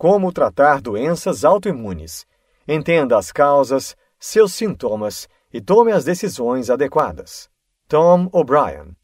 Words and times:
Como 0.00 0.32
tratar 0.32 0.80
doenças 0.80 1.44
autoimunes. 1.44 2.26
Entenda 2.66 3.18
as 3.18 3.30
causas, 3.30 3.94
seus 4.18 4.54
sintomas 4.54 5.28
e 5.52 5.60
tome 5.60 5.92
as 5.92 6.04
decisões 6.04 6.70
adequadas. 6.70 7.50
Tom 7.86 8.26
O'Brien. 8.32 8.96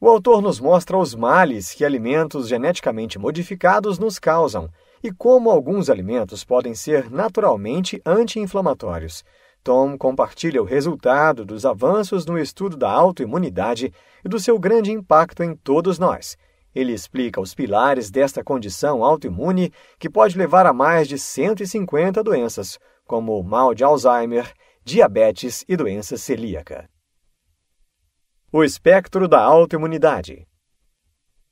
O 0.00 0.08
autor 0.08 0.40
nos 0.40 0.58
mostra 0.58 0.96
os 0.96 1.14
males 1.14 1.74
que 1.74 1.84
alimentos 1.84 2.48
geneticamente 2.48 3.18
modificados 3.18 3.98
nos 3.98 4.18
causam 4.18 4.70
e 5.02 5.12
como 5.12 5.50
alguns 5.50 5.90
alimentos 5.90 6.42
podem 6.42 6.74
ser 6.74 7.10
naturalmente 7.10 8.00
anti-inflamatórios. 8.06 9.22
Tom 9.62 9.98
compartilha 9.98 10.62
o 10.62 10.64
resultado 10.64 11.44
dos 11.44 11.66
avanços 11.66 12.24
no 12.24 12.38
estudo 12.38 12.78
da 12.78 12.90
autoimunidade 12.90 13.92
e 14.24 14.26
do 14.26 14.40
seu 14.40 14.58
grande 14.58 14.90
impacto 14.90 15.42
em 15.42 15.54
todos 15.54 15.98
nós. 15.98 16.34
Ele 16.74 16.92
explica 16.92 17.40
os 17.40 17.54
pilares 17.54 18.10
desta 18.10 18.44
condição 18.44 19.02
autoimune 19.02 19.72
que 19.98 20.10
pode 20.10 20.36
levar 20.36 20.66
a 20.66 20.72
mais 20.72 21.08
de 21.08 21.18
150 21.18 22.22
doenças, 22.22 22.78
como 23.04 23.38
o 23.38 23.42
mal 23.42 23.74
de 23.74 23.82
Alzheimer, 23.84 24.52
diabetes 24.84 25.64
e 25.68 25.76
doença 25.76 26.16
celíaca. 26.16 26.88
O 28.52 28.64
espectro 28.64 29.28
da 29.28 29.40
autoimunidade. 29.40 30.46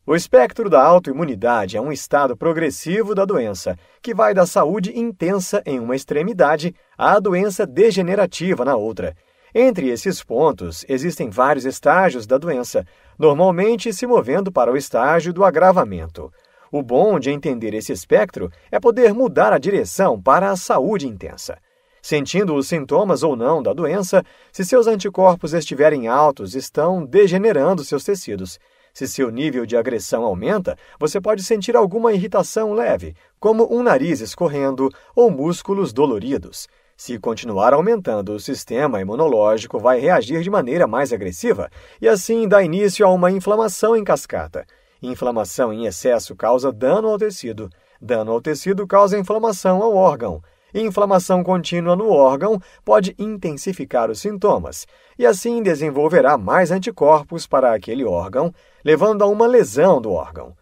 O 0.07 0.15
espectro 0.15 0.71
da 0.71 0.81
autoimunidade 0.81 1.77
é 1.77 1.81
um 1.81 1.91
estado 1.91 2.37
progressivo 2.37 3.15
da 3.15 3.25
doença, 3.25 3.77
que 4.01 4.15
vai 4.15 4.33
da 4.33 4.47
saúde 4.47 4.97
intensa 4.97 5.61
em 5.67 5.81
uma 5.81 5.97
extremidade 5.97 6.73
à 6.97 7.19
doença 7.19 7.67
degenerativa 7.67 8.65
na 8.65 8.77
outra. 8.77 9.17
Entre 9.59 9.89
esses 9.89 10.23
pontos, 10.23 10.85
existem 10.87 11.31
vários 11.31 11.65
estágios 11.65 12.27
da 12.27 12.37
doença, 12.37 12.85
normalmente 13.19 13.91
se 13.91 14.07
movendo 14.07 14.53
para 14.53 14.71
o 14.71 14.77
estágio 14.77 15.33
do 15.33 15.43
agravamento. 15.43 16.31
O 16.71 16.83
bom 16.83 17.19
de 17.19 17.31
entender 17.31 17.73
esse 17.73 17.91
espectro 17.91 18.51
é 18.71 18.79
poder 18.79 19.15
mudar 19.15 19.55
a 19.55 19.59
direção 19.59 20.21
para 20.21 20.51
a 20.51 20.57
saúde 20.57 21.09
intensa. 21.09 21.57
Sentindo 22.03 22.55
os 22.55 22.69
sintomas 22.69 23.23
ou 23.23 23.35
não 23.35 23.63
da 23.63 23.73
doença, 23.73 24.23
se 24.53 24.63
seus 24.63 24.87
anticorpos 24.87 25.55
estiverem 25.55 26.07
altos, 26.07 26.55
estão 26.55 27.07
degenerando 27.07 27.83
seus 27.83 28.05
tecidos. 28.05 28.59
Se 28.93 29.09
seu 29.09 29.31
nível 29.31 29.65
de 29.65 29.75
agressão 29.75 30.23
aumenta, 30.23 30.77
você 31.01 31.19
pode 31.19 31.43
sentir 31.43 31.75
alguma 31.77 32.13
irritação 32.13 32.75
leve, 32.75 33.17
como 33.41 33.75
um 33.75 33.83
nariz 33.83 34.21
escorrendo 34.21 34.91
ou 35.15 35.31
músculos 35.31 35.95
doloridos. 35.95 36.69
Se 36.97 37.19
continuar 37.19 37.75
aumentando, 37.75 38.33
o 38.33 38.41
sistema 38.41 39.03
imunológico 39.03 39.79
vai 39.79 40.01
reagir 40.01 40.41
de 40.41 40.49
maneira 40.49 40.87
mais 40.87 41.13
agressiva 41.13 41.69
e 42.01 42.09
assim 42.09 42.49
dá 42.49 42.63
início 42.63 43.07
a 43.07 43.13
uma 43.13 43.31
inflamação 43.31 43.95
em 43.95 44.03
cascata. 44.03 44.65
Inflamação 45.03 45.71
em 45.75 45.85
excesso 45.85 46.35
causa 46.35 46.73
dano 46.73 47.09
ao 47.09 47.19
tecido. 47.19 47.69
Dano 48.01 48.33
ao 48.33 48.41
tecido 48.41 48.87
causa 48.87 49.19
inflamação 49.19 49.83
ao 49.83 49.95
órgão. 49.95 50.41
Inflamação 50.75 51.45
contínua 51.45 51.95
no 51.95 52.09
órgão 52.09 52.59
pode 52.83 53.15
intensificar 53.19 54.11
os 54.11 54.21
sintomas 54.21 54.87
e 55.19 55.27
assim 55.27 55.63
desenvolverá 55.63 56.39
mais 56.39 56.71
anticorpos 56.71 57.47
para 57.47 57.75
aquele 57.75 58.05
órgão, 58.05 58.53
levando 58.83 59.23
a 59.23 59.27
uma 59.27 59.47
lesão 59.47 60.01
do 60.01 60.13
órgão. 60.13 60.55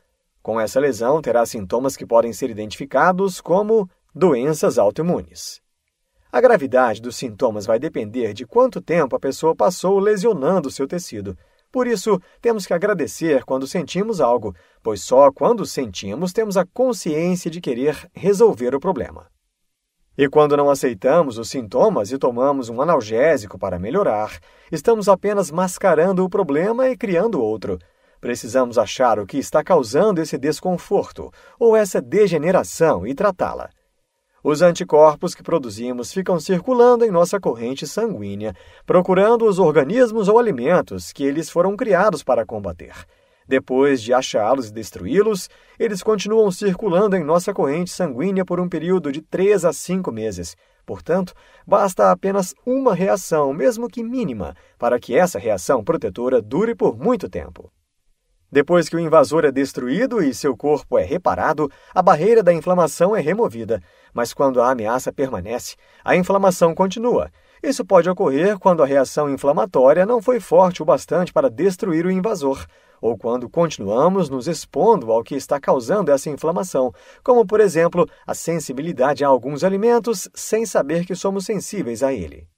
Com 0.43 0.61
essa 0.61 0.81
lesão, 0.81 1.23
terá 1.23 1.47
sintomas 1.47 1.97
que 1.97 2.05
podem 2.05 2.33
ser 2.33 2.51
identificados 2.51 3.41
como 3.41 3.89
doenças 4.15 4.79
autoimunes. 4.79 5.64
A 6.35 6.41
gravidade 6.41 7.01
dos 7.01 7.15
sintomas 7.15 7.65
vai 7.65 7.79
depender 7.79 8.33
de 8.33 8.45
quanto 8.45 8.81
tempo 8.81 9.15
a 9.15 9.21
pessoa 9.21 9.55
passou 9.55 10.01
lesionando 10.01 10.69
seu 10.69 10.85
tecido. 10.85 11.39
Por 11.71 11.87
isso, 11.87 12.21
temos 12.43 12.67
que 12.67 12.75
agradecer 12.75 13.45
quando 13.45 13.69
sentimos 13.69 14.21
algo, 14.21 14.53
pois 14.83 15.01
só 15.01 15.31
quando 15.31 15.65
sentimos 15.65 16.33
temos 16.33 16.57
a 16.57 16.67
consciência 16.67 17.49
de 17.49 17.61
querer 17.61 18.11
resolver 18.13 18.75
o 18.75 18.81
problema. 18.81 19.29
E 20.19 20.29
quando 20.29 20.57
não 20.57 20.69
aceitamos 20.69 21.39
os 21.39 21.49
sintomas 21.49 22.11
e 22.11 22.19
tomamos 22.19 22.69
um 22.69 22.83
analgésico 22.83 23.57
para 23.57 23.79
melhorar, 23.79 24.37
estamos 24.73 25.09
apenas 25.09 25.53
mascarando 25.53 26.25
o 26.25 26.29
problema 26.29 26.89
e 26.89 26.97
criando 26.97 27.41
outro. 27.41 27.79
Precisamos 28.21 28.77
achar 28.77 29.21
o 29.21 29.27
que 29.27 29.39
está 29.39 29.63
causando 29.63 30.21
esse 30.21 30.37
desconforto 30.37 31.31
ou 31.61 31.77
essa 31.77 32.03
degeneração 32.03 33.07
e 33.07 33.15
tratá-la. 33.15 33.71
Os 34.47 34.61
anticorpos 34.61 35.35
que 35.35 35.43
produzimos 35.43 36.13
ficam 36.13 36.39
circulando 36.39 37.03
em 37.03 37.11
nossa 37.11 37.41
corrente 37.41 37.87
sanguínea, 37.87 38.55
procurando 38.85 39.47
os 39.47 39.59
organismos 39.59 40.29
ou 40.29 40.39
alimentos 40.39 41.15
que 41.15 41.25
eles 41.25 41.49
foram 41.49 41.75
criados 41.75 42.23
para 42.23 42.45
combater. 42.45 42.93
Depois 43.49 44.03
de 44.03 44.13
achá-los 44.13 44.69
e 44.69 44.73
destruí-los, 44.75 45.49
eles 45.79 46.03
continuam 46.03 46.51
circulando 46.51 47.17
em 47.17 47.25
nossa 47.25 47.55
corrente 47.55 47.91
sanguínea 47.91 48.45
por 48.45 48.61
um 48.61 48.69
período 48.69 49.11
de 49.11 49.23
3 49.23 49.65
a 49.65 49.73
5 49.73 50.13
meses. 50.13 50.55
Portanto, 50.85 51.33
basta 51.67 52.11
apenas 52.11 52.55
uma 52.67 52.95
reação, 52.95 53.51
mesmo 53.55 53.89
que 53.89 54.05
mínima, 54.05 54.55
para 54.79 55.01
que 55.01 55.17
essa 55.17 55.39
reação 55.39 55.83
protetora 55.83 56.43
dure 56.43 56.75
por 56.75 56.99
muito 56.99 57.31
tempo. 57.31 57.73
Depois 58.55 58.89
que 58.89 58.95
o 58.95 59.01
invasor 59.01 59.45
é 59.45 59.51
destruído 59.51 60.23
e 60.23 60.33
seu 60.33 60.57
corpo 60.57 60.97
é 60.97 61.03
reparado, 61.03 61.69
a 61.93 62.01
barreira 62.01 62.41
da 62.41 62.53
inflamação 62.53 63.17
é 63.17 63.21
removida. 63.21 63.83
Mas 64.15 64.33
quando 64.33 64.63
a 64.63 64.71
ameaça 64.71 65.13
permanece, 65.13 65.75
a 66.05 66.15
inflamação 66.15 66.75
continua. 66.75 67.31
Isso 67.63 67.85
pode 67.85 68.09
ocorrer 68.09 68.59
quando 68.59 68.83
a 68.83 68.87
reação 68.87 69.29
inflamatória 69.29 70.07
não 70.07 70.23
foi 70.23 70.39
forte 70.39 70.83
o 70.83 70.85
bastante 70.85 71.33
para 71.33 71.51
destruir 71.51 72.07
o 72.07 72.11
invasor, 72.11 72.65
ou 73.01 73.19
quando 73.19 73.51
continuamos 73.51 74.31
nos 74.31 74.47
expondo 74.47 75.11
ao 75.11 75.25
que 75.25 75.35
está 75.35 75.59
causando 75.59 76.13
essa 76.13 76.31
inflamação, 76.31 76.93
como, 77.23 77.45
por 77.45 77.61
exemplo, 77.61 78.09
a 78.27 78.35
sensibilidade 78.35 79.25
a 79.25 79.29
alguns 79.29 79.65
alimentos 79.65 80.29
sem 80.33 80.65
saber 80.65 81.05
que 81.05 81.15
somos 81.15 81.45
sensíveis 81.45 82.03
a 82.03 82.13
ele. 82.13 82.54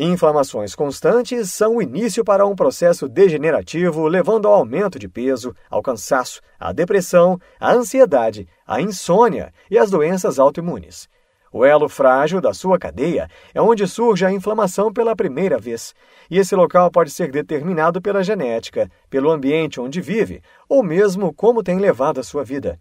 Inflamações 0.00 0.76
constantes 0.76 1.52
são 1.52 1.74
o 1.74 1.82
início 1.82 2.22
para 2.22 2.46
um 2.46 2.54
processo 2.54 3.08
degenerativo, 3.08 4.06
levando 4.06 4.46
ao 4.46 4.54
aumento 4.54 4.96
de 4.96 5.08
peso, 5.08 5.52
ao 5.68 5.82
cansaço, 5.82 6.40
à 6.56 6.72
depressão, 6.72 7.36
à 7.58 7.72
ansiedade, 7.72 8.46
à 8.64 8.80
insônia 8.80 9.52
e 9.68 9.76
às 9.76 9.90
doenças 9.90 10.38
autoimunes. 10.38 11.08
O 11.52 11.64
elo 11.64 11.88
frágil 11.88 12.40
da 12.40 12.54
sua 12.54 12.78
cadeia 12.78 13.28
é 13.52 13.60
onde 13.60 13.88
surge 13.88 14.24
a 14.24 14.30
inflamação 14.30 14.92
pela 14.92 15.16
primeira 15.16 15.58
vez, 15.58 15.92
e 16.30 16.38
esse 16.38 16.54
local 16.54 16.92
pode 16.92 17.10
ser 17.10 17.32
determinado 17.32 18.00
pela 18.00 18.22
genética, 18.22 18.88
pelo 19.10 19.32
ambiente 19.32 19.80
onde 19.80 20.00
vive, 20.00 20.40
ou 20.68 20.80
mesmo 20.80 21.34
como 21.34 21.60
tem 21.60 21.76
levado 21.80 22.20
a 22.20 22.22
sua 22.22 22.44
vida. 22.44 22.78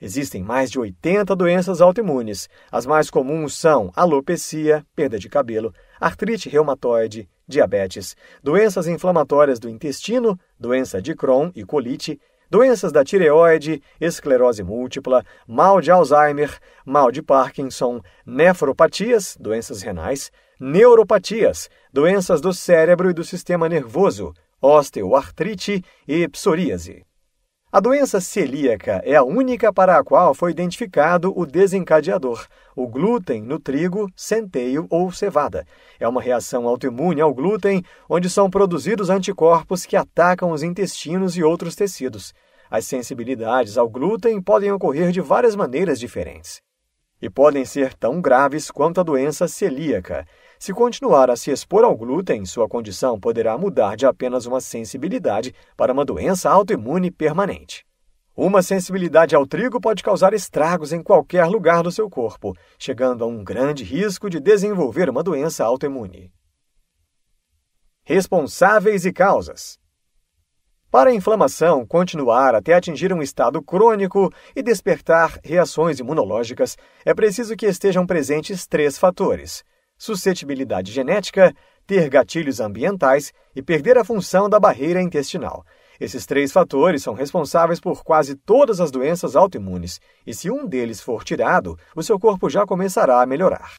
Existem 0.00 0.42
mais 0.42 0.70
de 0.70 0.78
80 0.78 1.36
doenças 1.36 1.80
autoimunes. 1.80 2.48
As 2.72 2.86
mais 2.86 3.10
comuns 3.10 3.54
são 3.54 3.92
alopecia, 3.94 4.86
perda 4.96 5.18
de 5.18 5.28
cabelo, 5.28 5.74
artrite 6.00 6.48
reumatoide, 6.48 7.28
diabetes, 7.46 8.16
doenças 8.42 8.86
inflamatórias 8.86 9.58
do 9.58 9.68
intestino, 9.68 10.38
doença 10.58 11.02
de 11.02 11.14
Crohn 11.14 11.50
e 11.54 11.64
colite, 11.64 12.18
doenças 12.50 12.90
da 12.90 13.04
tireoide, 13.04 13.82
esclerose 14.00 14.62
múltipla, 14.62 15.24
mal 15.46 15.80
de 15.80 15.90
Alzheimer, 15.90 16.58
mal 16.84 17.12
de 17.12 17.22
Parkinson, 17.22 18.00
nefropatias, 18.24 19.36
doenças 19.38 19.82
renais, 19.82 20.32
neuropatias, 20.58 21.68
doenças 21.92 22.40
do 22.40 22.52
cérebro 22.52 23.10
e 23.10 23.14
do 23.14 23.22
sistema 23.22 23.68
nervoso, 23.68 24.32
osteoartrite 24.60 25.84
e 26.08 26.26
psoríase. 26.28 27.04
A 27.72 27.78
doença 27.78 28.20
celíaca 28.20 29.00
é 29.04 29.14
a 29.14 29.22
única 29.22 29.72
para 29.72 29.96
a 29.96 30.02
qual 30.02 30.34
foi 30.34 30.50
identificado 30.50 31.32
o 31.38 31.46
desencadeador, 31.46 32.44
o 32.74 32.88
glúten 32.88 33.42
no 33.42 33.60
trigo, 33.60 34.10
centeio 34.16 34.88
ou 34.90 35.12
cevada. 35.12 35.64
É 36.00 36.08
uma 36.08 36.20
reação 36.20 36.66
autoimune 36.66 37.20
ao 37.20 37.32
glúten, 37.32 37.84
onde 38.08 38.28
são 38.28 38.50
produzidos 38.50 39.08
anticorpos 39.08 39.86
que 39.86 39.94
atacam 39.94 40.50
os 40.50 40.64
intestinos 40.64 41.36
e 41.36 41.44
outros 41.44 41.76
tecidos. 41.76 42.34
As 42.68 42.86
sensibilidades 42.86 43.78
ao 43.78 43.88
glúten 43.88 44.42
podem 44.42 44.72
ocorrer 44.72 45.12
de 45.12 45.20
várias 45.20 45.54
maneiras 45.54 46.00
diferentes. 46.00 46.60
E 47.22 47.30
podem 47.30 47.64
ser 47.64 47.94
tão 47.94 48.20
graves 48.20 48.68
quanto 48.68 48.98
a 48.98 49.04
doença 49.04 49.46
celíaca. 49.46 50.26
Se 50.60 50.74
continuar 50.74 51.30
a 51.30 51.36
se 51.36 51.50
expor 51.50 51.84
ao 51.84 51.96
glúten, 51.96 52.44
sua 52.44 52.68
condição 52.68 53.18
poderá 53.18 53.56
mudar 53.56 53.96
de 53.96 54.04
apenas 54.04 54.44
uma 54.44 54.60
sensibilidade 54.60 55.54
para 55.74 55.90
uma 55.90 56.04
doença 56.04 56.50
autoimune 56.50 57.10
permanente. 57.10 57.82
Uma 58.36 58.60
sensibilidade 58.60 59.34
ao 59.34 59.46
trigo 59.46 59.80
pode 59.80 60.02
causar 60.02 60.34
estragos 60.34 60.92
em 60.92 61.02
qualquer 61.02 61.46
lugar 61.46 61.82
do 61.82 61.90
seu 61.90 62.10
corpo, 62.10 62.54
chegando 62.78 63.24
a 63.24 63.26
um 63.26 63.42
grande 63.42 63.82
risco 63.84 64.28
de 64.28 64.38
desenvolver 64.38 65.08
uma 65.08 65.22
doença 65.22 65.64
autoimune. 65.64 66.30
Responsáveis 68.04 69.06
e 69.06 69.12
causas. 69.14 69.78
Para 70.90 71.08
a 71.08 71.14
inflamação 71.14 71.86
continuar 71.86 72.54
até 72.54 72.74
atingir 72.74 73.14
um 73.14 73.22
estado 73.22 73.62
crônico 73.62 74.30
e 74.54 74.62
despertar 74.62 75.40
reações 75.42 76.00
imunológicas, 76.00 76.76
é 77.02 77.14
preciso 77.14 77.56
que 77.56 77.64
estejam 77.64 78.06
presentes 78.06 78.66
três 78.66 78.98
fatores: 78.98 79.64
suscetibilidade 80.00 80.90
genética, 80.90 81.54
ter 81.86 82.08
gatilhos 82.08 82.58
ambientais 82.58 83.32
e 83.54 83.62
perder 83.62 83.98
a 83.98 84.04
função 84.04 84.48
da 84.48 84.58
barreira 84.58 85.02
intestinal. 85.02 85.62
Esses 86.00 86.24
três 86.24 86.50
fatores 86.50 87.02
são 87.02 87.12
responsáveis 87.12 87.78
por 87.78 88.02
quase 88.02 88.34
todas 88.34 88.80
as 88.80 88.90
doenças 88.90 89.36
autoimunes, 89.36 90.00
e 90.26 90.32
se 90.32 90.50
um 90.50 90.66
deles 90.66 91.02
for 91.02 91.22
tirado, 91.22 91.78
o 91.94 92.02
seu 92.02 92.18
corpo 92.18 92.48
já 92.48 92.64
começará 92.64 93.20
a 93.20 93.26
melhorar. 93.26 93.74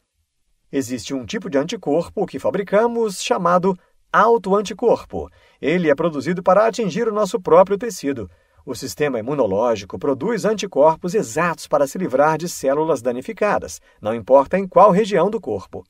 Existe 0.70 1.12
um 1.12 1.26
tipo 1.26 1.50
de 1.50 1.58
anticorpo 1.58 2.24
que 2.24 2.38
fabricamos 2.38 3.20
chamado 3.20 3.76
autoanticorpo. 4.12 5.28
Ele 5.60 5.90
é 5.90 5.94
produzido 5.94 6.40
para 6.40 6.66
atingir 6.66 7.08
o 7.08 7.12
nosso 7.12 7.40
próprio 7.40 7.76
tecido. 7.76 8.30
O 8.64 8.76
sistema 8.76 9.18
imunológico 9.18 9.98
produz 9.98 10.44
anticorpos 10.44 11.14
exatos 11.14 11.66
para 11.66 11.88
se 11.88 11.98
livrar 11.98 12.38
de 12.38 12.48
células 12.48 13.02
danificadas, 13.02 13.80
não 14.00 14.14
importa 14.14 14.56
em 14.56 14.68
qual 14.68 14.92
região 14.92 15.28
do 15.28 15.40
corpo. 15.40 15.82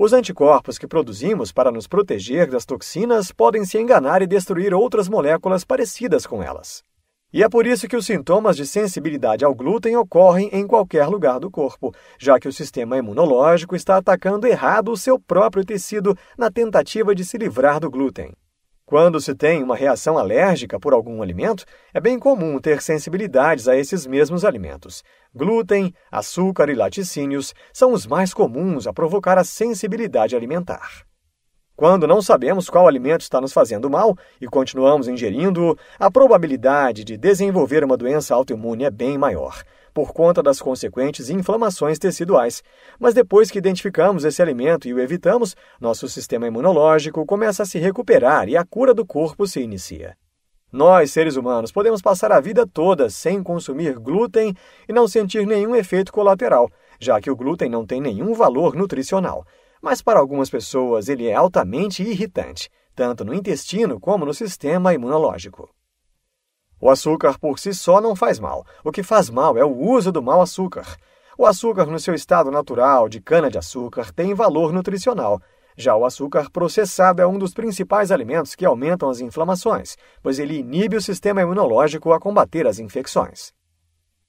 Os 0.00 0.12
anticorpos 0.12 0.78
que 0.78 0.86
produzimos 0.86 1.50
para 1.50 1.72
nos 1.72 1.88
proteger 1.88 2.48
das 2.48 2.64
toxinas 2.64 3.32
podem 3.32 3.64
se 3.64 3.78
enganar 3.78 4.22
e 4.22 4.28
destruir 4.28 4.72
outras 4.72 5.08
moléculas 5.08 5.64
parecidas 5.64 6.24
com 6.24 6.40
elas. 6.40 6.84
E 7.32 7.42
é 7.42 7.48
por 7.48 7.66
isso 7.66 7.88
que 7.88 7.96
os 7.96 8.06
sintomas 8.06 8.56
de 8.56 8.64
sensibilidade 8.64 9.44
ao 9.44 9.52
glúten 9.52 9.96
ocorrem 9.96 10.50
em 10.52 10.68
qualquer 10.68 11.08
lugar 11.08 11.40
do 11.40 11.50
corpo, 11.50 11.92
já 12.16 12.38
que 12.38 12.46
o 12.46 12.52
sistema 12.52 12.96
imunológico 12.96 13.74
está 13.74 13.96
atacando 13.96 14.46
errado 14.46 14.92
o 14.92 14.96
seu 14.96 15.18
próprio 15.18 15.64
tecido 15.64 16.16
na 16.38 16.48
tentativa 16.48 17.12
de 17.12 17.24
se 17.24 17.36
livrar 17.36 17.80
do 17.80 17.90
glúten. 17.90 18.32
Quando 18.88 19.20
se 19.20 19.34
tem 19.34 19.62
uma 19.62 19.76
reação 19.76 20.16
alérgica 20.16 20.80
por 20.80 20.94
algum 20.94 21.20
alimento, 21.20 21.64
é 21.92 22.00
bem 22.00 22.18
comum 22.18 22.58
ter 22.58 22.80
sensibilidades 22.80 23.68
a 23.68 23.76
esses 23.76 24.06
mesmos 24.06 24.46
alimentos. 24.46 25.02
Glúten, 25.38 25.94
açúcar 26.10 26.68
e 26.68 26.74
laticínios 26.74 27.54
são 27.72 27.92
os 27.92 28.08
mais 28.08 28.34
comuns 28.34 28.88
a 28.88 28.92
provocar 28.92 29.38
a 29.38 29.44
sensibilidade 29.44 30.34
alimentar. 30.34 31.06
Quando 31.76 32.08
não 32.08 32.20
sabemos 32.20 32.68
qual 32.68 32.88
alimento 32.88 33.20
está 33.20 33.40
nos 33.40 33.52
fazendo 33.52 33.88
mal 33.88 34.18
e 34.40 34.48
continuamos 34.48 35.06
ingerindo-o, 35.06 35.78
a 35.96 36.10
probabilidade 36.10 37.04
de 37.04 37.16
desenvolver 37.16 37.84
uma 37.84 37.96
doença 37.96 38.34
autoimune 38.34 38.82
é 38.82 38.90
bem 38.90 39.16
maior 39.16 39.62
por 39.94 40.12
conta 40.12 40.42
das 40.42 40.60
consequentes 40.60 41.30
inflamações 41.30 42.00
teciduais. 42.00 42.60
Mas 42.98 43.14
depois 43.14 43.48
que 43.48 43.58
identificamos 43.58 44.24
esse 44.24 44.42
alimento 44.42 44.88
e 44.88 44.92
o 44.92 44.98
evitamos, 44.98 45.54
nosso 45.80 46.08
sistema 46.08 46.48
imunológico 46.48 47.24
começa 47.24 47.62
a 47.62 47.66
se 47.66 47.78
recuperar 47.78 48.48
e 48.48 48.56
a 48.56 48.64
cura 48.64 48.92
do 48.92 49.06
corpo 49.06 49.46
se 49.46 49.60
inicia. 49.60 50.16
Nós, 50.70 51.12
seres 51.12 51.36
humanos, 51.36 51.72
podemos 51.72 52.02
passar 52.02 52.30
a 52.30 52.40
vida 52.40 52.66
toda 52.66 53.08
sem 53.08 53.42
consumir 53.42 53.98
glúten 53.98 54.54
e 54.86 54.92
não 54.92 55.08
sentir 55.08 55.46
nenhum 55.46 55.74
efeito 55.74 56.12
colateral, 56.12 56.70
já 57.00 57.18
que 57.20 57.30
o 57.30 57.36
glúten 57.36 57.70
não 57.70 57.86
tem 57.86 58.02
nenhum 58.02 58.34
valor 58.34 58.74
nutricional. 58.74 59.46
Mas 59.80 60.02
para 60.02 60.20
algumas 60.20 60.50
pessoas 60.50 61.08
ele 61.08 61.26
é 61.26 61.34
altamente 61.34 62.02
irritante, 62.02 62.68
tanto 62.94 63.24
no 63.24 63.32
intestino 63.32 63.98
como 63.98 64.26
no 64.26 64.34
sistema 64.34 64.92
imunológico. 64.92 65.70
O 66.80 66.90
açúcar 66.90 67.38
por 67.38 67.58
si 67.58 67.72
só 67.72 68.00
não 68.00 68.14
faz 68.14 68.38
mal. 68.38 68.64
O 68.84 68.92
que 68.92 69.02
faz 69.02 69.30
mal 69.30 69.56
é 69.56 69.64
o 69.64 69.74
uso 69.74 70.12
do 70.12 70.22
mau 70.22 70.42
açúcar. 70.42 70.96
O 71.36 71.46
açúcar, 71.46 71.86
no 71.86 71.98
seu 71.98 72.14
estado 72.14 72.50
natural 72.50 73.08
de 73.08 73.20
cana-de-açúcar, 73.20 74.12
tem 74.12 74.34
valor 74.34 74.72
nutricional. 74.72 75.40
Já 75.80 75.94
o 75.94 76.04
açúcar 76.04 76.50
processado 76.50 77.22
é 77.22 77.26
um 77.26 77.38
dos 77.38 77.54
principais 77.54 78.10
alimentos 78.10 78.56
que 78.56 78.66
aumentam 78.66 79.08
as 79.08 79.20
inflamações, 79.20 79.96
pois 80.20 80.40
ele 80.40 80.58
inibe 80.58 80.96
o 80.96 81.00
sistema 81.00 81.40
imunológico 81.40 82.12
a 82.12 82.18
combater 82.18 82.66
as 82.66 82.80
infecções. 82.80 83.52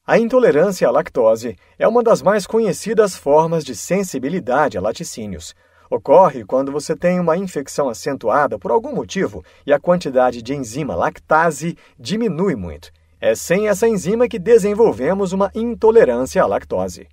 A 0.06 0.20
intolerância 0.20 0.88
à 0.88 0.92
lactose 0.92 1.56
é 1.80 1.88
uma 1.88 2.04
das 2.04 2.22
mais 2.22 2.46
conhecidas 2.46 3.16
formas 3.16 3.66
de 3.66 3.76
sensibilidade 3.76 4.78
a 4.78 4.82
laticínios. 4.82 5.56
Ocorre 5.90 6.46
quando 6.46 6.72
você 6.72 6.96
tem 6.96 7.20
uma 7.20 7.36
infecção 7.36 7.90
acentuada 7.90 8.60
por 8.60 8.70
algum 8.70 8.94
motivo 8.94 9.44
e 9.66 9.74
a 9.74 9.80
quantidade 9.80 10.44
de 10.44 10.54
enzima 10.54 10.94
lactase 10.94 11.76
diminui 11.98 12.56
muito. 12.56 12.92
É 13.20 13.34
sem 13.34 13.68
essa 13.68 13.88
enzima 13.88 14.28
que 14.28 14.38
desenvolvemos 14.38 15.34
uma 15.34 15.50
intolerância 15.56 16.44
à 16.44 16.46
lactose. 16.46 17.08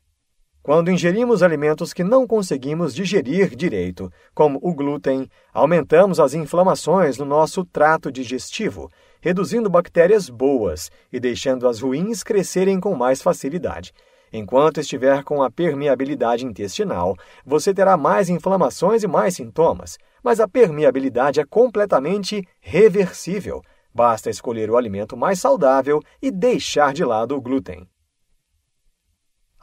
Quando 0.67 0.91
ingerimos 0.91 1.45
alimentos 1.45 1.93
que 1.93 2.03
não 2.03 2.27
conseguimos 2.27 2.93
digerir 2.93 3.55
direito, 3.55 4.13
como 4.35 4.59
o 4.61 4.75
glúten, 4.75 5.31
aumentamos 5.55 6.19
as 6.19 6.35
inflamações 6.35 7.17
no 7.19 7.25
nosso 7.25 7.65
trato 7.65 8.11
digestivo, 8.11 8.91
reduzindo 9.21 9.71
bactérias 9.71 10.29
boas 10.29 10.91
e 11.13 11.21
deixando 11.21 11.69
as 11.69 11.79
ruins 11.79 12.25
crescerem 12.25 12.81
com 12.81 12.97
mais 12.97 13.23
facilidade. 13.23 13.93
Enquanto 14.33 14.81
estiver 14.81 15.23
com 15.23 15.41
a 15.41 15.49
permeabilidade 15.49 16.45
intestinal, 16.45 17.15
você 17.45 17.73
terá 17.73 17.97
mais 17.97 18.29
inflamações 18.29 19.05
e 19.05 19.07
mais 19.07 19.37
sintomas, 19.37 19.97
mas 20.21 20.41
a 20.41 20.49
permeabilidade 20.49 21.39
é 21.39 21.45
completamente 21.45 22.45
reversível. 22.59 23.63
Basta 23.95 24.31
escolher 24.31 24.69
o 24.69 24.77
alimento 24.77 25.17
mais 25.17 25.39
saudável 25.39 26.01
e 26.21 26.33
deixar 26.33 26.93
de 26.93 27.05
lado 27.05 27.37
o 27.37 27.41
glúten. 27.41 27.87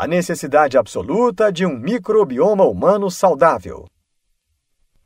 A 0.03 0.07
necessidade 0.07 0.77
absoluta 0.77 1.49
de 1.49 1.65
um 1.65 1.79
microbioma 1.79 2.65
humano 2.65 3.09
saudável. 3.09 3.87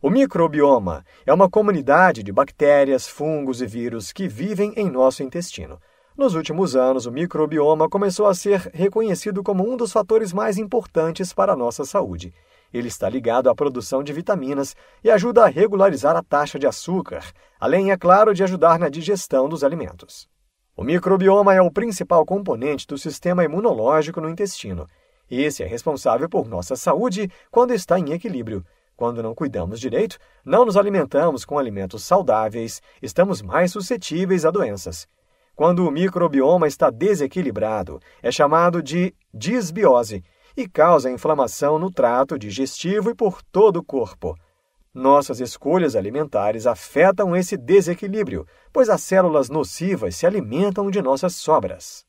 O 0.01 0.09
microbioma 0.09 1.05
é 1.23 1.31
uma 1.31 1.47
comunidade 1.47 2.23
de 2.23 2.31
bactérias, 2.31 3.07
fungos 3.07 3.61
e 3.61 3.67
vírus 3.67 4.11
que 4.11 4.27
vivem 4.27 4.73
em 4.75 4.89
nosso 4.89 5.21
intestino. 5.21 5.79
Nos 6.17 6.33
últimos 6.33 6.75
anos, 6.75 7.05
o 7.05 7.11
microbioma 7.11 7.88
começou 7.88 8.25
a 8.25 8.33
ser 8.33 8.71
reconhecido 8.73 9.44
como 9.44 9.71
um 9.71 9.77
dos 9.77 9.91
fatores 9.91 10.33
mais 10.33 10.57
importantes 10.57 11.31
para 11.31 11.53
a 11.53 11.55
nossa 11.55 11.85
saúde. 11.85 12.33
Ele 12.73 12.88
está 12.88 13.07
ligado 13.07 13.51
à 13.51 13.53
produção 13.53 14.01
de 14.01 14.11
vitaminas 14.11 14.75
e 15.03 15.11
ajuda 15.11 15.44
a 15.44 15.47
regularizar 15.47 16.17
a 16.17 16.23
taxa 16.23 16.57
de 16.57 16.65
açúcar, 16.65 17.23
além, 17.59 17.91
é 17.91 17.97
claro, 17.97 18.33
de 18.33 18.44
ajudar 18.44 18.79
na 18.79 18.89
digestão 18.89 19.47
dos 19.47 19.63
alimentos. 19.63 20.27
O 20.79 20.83
microbioma 20.83 21.56
é 21.56 21.62
o 21.62 21.71
principal 21.71 22.24
componente 22.24 22.85
do 22.85 23.00
sistema 23.00 23.44
imunológico 23.44 24.21
no 24.21 24.29
intestino. 24.29 24.85
Esse 25.27 25.63
é 25.63 25.65
responsável 25.65 26.29
por 26.29 26.47
nossa 26.47 26.75
saúde 26.75 27.31
quando 27.50 27.74
está 27.74 27.97
em 27.97 28.12
equilíbrio. 28.12 28.63
Quando 28.95 29.24
não 29.24 29.33
cuidamos 29.33 29.79
direito, 29.79 30.19
não 30.45 30.65
nos 30.65 30.77
alimentamos 30.77 31.44
com 31.44 31.57
alimentos 31.57 32.03
saudáveis, 32.03 32.79
estamos 33.01 33.41
mais 33.41 33.71
suscetíveis 33.71 34.45
a 34.45 34.51
doenças. 34.51 35.07
Quando 35.56 35.83
o 35.83 35.89
microbioma 35.89 36.68
está 36.68 36.91
desequilibrado, 36.91 38.00
é 38.21 38.31
chamado 38.31 38.80
de 38.83 39.15
disbiose 39.33 40.23
e 40.56 40.69
causa 40.69 41.09
inflamação 41.09 41.80
no 41.80 41.89
trato 41.89 42.38
digestivo 42.38 43.09
e 43.09 43.15
por 43.15 43.41
todo 43.41 43.77
o 43.77 43.83
corpo. 43.83 44.38
Nossas 44.97 45.39
escolhas 45.39 45.95
alimentares 45.95 46.65
afetam 46.65 47.35
esse 47.35 47.55
desequilíbrio, 47.55 48.47
pois 48.73 48.89
as 48.89 49.03
células 49.03 49.47
nocivas 49.47 50.15
se 50.15 50.25
alimentam 50.25 50.89
de 50.89 51.03
nossas 51.03 51.35
sobras. 51.35 52.03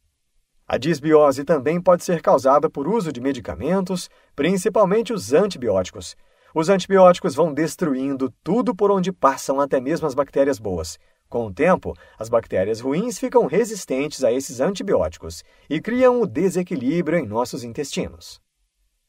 A 0.67 0.79
disbiose 0.79 1.45
também 1.45 1.83
pode 1.83 2.03
ser 2.03 2.23
causada 2.23 2.71
por 2.71 2.89
uso 2.89 3.13
de 3.13 3.21
medicamentos, 3.21 4.09
principalmente 4.35 5.13
os 5.13 5.35
antibióticos. 5.35 6.17
Os 6.55 6.71
antibióticos 6.71 7.35
vão 7.35 7.53
destruindo 7.53 8.33
tudo 8.43 8.75
por 8.75 8.91
onde 8.91 9.13
passam, 9.13 9.61
até 9.61 9.79
mesmo 9.79 10.07
as 10.07 10.15
bactérias 10.15 10.59
boas. 10.59 10.99
Com 11.29 11.45
o 11.45 11.53
tempo, 11.53 11.93
as 12.19 12.31
bactérias 12.31 12.81
ruins 12.81 13.19
ficam 13.19 13.45
resistentes 13.45 14.25
a 14.25 14.33
esses 14.33 14.63
antibióticos 14.63 15.45
e 15.69 15.79
criam 15.79 16.23
o 16.23 16.27
desequilíbrio 16.27 17.19
em 17.19 17.27
nossos 17.27 17.65
intestinos. 17.65 18.41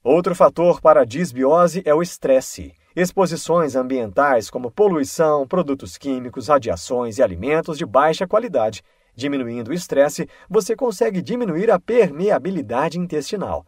Outro 0.03 0.35
fator 0.35 0.81
para 0.81 1.03
a 1.03 1.05
disbiose 1.05 1.81
é 1.85 1.93
o 1.93 2.01
estresse. 2.01 2.73
Exposições 2.95 3.75
ambientais 3.75 4.49
como 4.49 4.71
poluição, 4.71 5.47
produtos 5.47 5.97
químicos, 5.97 6.47
radiações 6.47 7.17
e 7.17 7.23
alimentos 7.23 7.77
de 7.77 7.85
baixa 7.85 8.27
qualidade. 8.27 8.81
Diminuindo 9.15 9.69
o 9.69 9.73
estresse, 9.73 10.27
você 10.49 10.75
consegue 10.75 11.21
diminuir 11.21 11.69
a 11.69 11.79
permeabilidade 11.79 12.97
intestinal. 12.97 13.65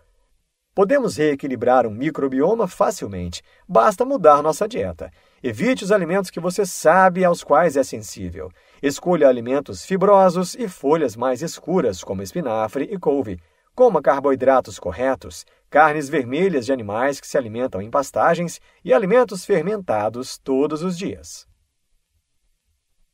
Podemos 0.73 1.17
reequilibrar 1.17 1.85
um 1.85 1.91
microbioma 1.91 2.65
facilmente, 2.65 3.43
basta 3.67 4.05
mudar 4.05 4.41
nossa 4.41 4.67
dieta. 4.67 5.11
Evite 5.43 5.83
os 5.83 5.91
alimentos 5.91 6.31
que 6.31 6.39
você 6.39 6.65
sabe 6.65 7.25
aos 7.25 7.43
quais 7.43 7.75
é 7.75 7.83
sensível. 7.83 8.49
Escolha 8.81 9.27
alimentos 9.27 9.85
fibrosos 9.85 10.55
e 10.55 10.67
folhas 10.69 11.15
mais 11.15 11.41
escuras, 11.41 12.03
como 12.03 12.23
espinafre 12.23 12.87
e 12.89 12.97
couve. 12.97 13.37
Coma 13.75 14.01
carboidratos 14.01 14.77
corretos, 14.77 15.45
carnes 15.69 16.09
vermelhas 16.09 16.65
de 16.65 16.73
animais 16.73 17.19
que 17.19 17.27
se 17.27 17.37
alimentam 17.37 17.81
em 17.81 17.89
pastagens 17.89 18.59
e 18.83 18.93
alimentos 18.93 19.45
fermentados 19.45 20.37
todos 20.37 20.83
os 20.83 20.97
dias. 20.97 21.47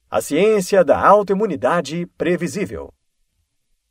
A 0.10 0.22
ciência 0.22 0.84
da 0.84 1.00
autoimunidade 1.00 2.06
previsível. 2.18 2.94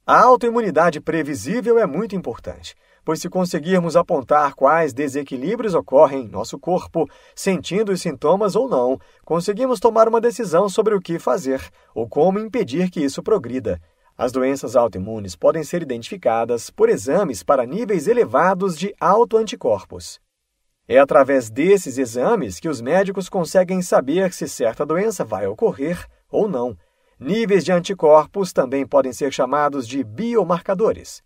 A 0.07 0.21
autoimunidade 0.23 1.01
previsível 1.01 1.79
é 1.79 1.87
muito 1.87 2.17
importante 2.17 2.75
pois 3.07 3.21
se 3.21 3.29
conseguirmos 3.29 3.95
apontar 3.95 4.55
quais 4.55 4.93
desequilíbrios 4.93 5.75
ocorrem 5.75 6.25
em 6.25 6.29
nosso 6.29 6.59
corpo, 6.59 7.09
sentindo 7.37 7.93
os 7.93 8.03
sintomas 8.03 8.57
ou 8.57 8.69
não, 8.69 8.99
conseguimos 9.25 9.79
tomar 9.79 10.09
uma 10.09 10.21
decisão 10.21 10.69
sobre 10.69 10.93
o 10.93 11.01
que 11.01 11.17
fazer 11.21 11.63
ou 11.95 12.09
como 12.09 12.41
impedir 12.41 12.91
que 12.91 12.99
isso 13.01 13.23
progrida. 13.23 13.81
As 14.19 14.33
doenças 14.33 14.75
autoimunes 14.75 15.37
podem 15.37 15.63
ser 15.63 15.83
identificadas 15.83 16.71
por 16.71 16.89
exames 16.89 17.43
para 17.43 17.67
níveis 17.67 18.09
elevados 18.09 18.79
de 18.79 18.95
autoanticorpos. 18.99 20.19
É 20.89 20.99
através 20.99 21.51
desses 21.51 21.99
exames 21.99 22.59
que 22.59 22.69
os 22.69 22.81
médicos 22.81 23.29
conseguem 23.29 23.83
saber 23.83 24.33
se 24.33 24.49
certa 24.49 24.87
doença 24.87 25.23
vai 25.23 25.47
ocorrer 25.47 26.07
ou 26.31 26.49
não. 26.49 26.75
Níveis 27.21 27.63
de 27.63 27.73
anticorpos 27.73 28.55
também 28.55 28.87
podem 28.87 29.13
ser 29.13 29.33
chamados 29.33 29.87
de 29.87 30.03
biomarcadores, 30.03 31.23